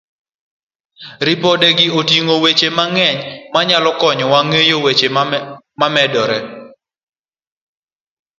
[1.27, 3.19] Ripodegi oting'o weche mang'eny
[3.53, 5.07] manyalo konyowa ng'eyo weche
[5.79, 6.39] momedore.